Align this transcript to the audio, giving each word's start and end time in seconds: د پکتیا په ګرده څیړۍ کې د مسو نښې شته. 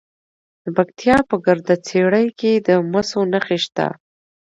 د 0.63 0.65
پکتیا 0.77 1.17
په 1.29 1.35
ګرده 1.45 1.75
څیړۍ 1.87 2.27
کې 2.39 2.51
د 2.67 2.69
مسو 2.91 3.21
نښې 3.31 3.57
شته. 3.65 3.87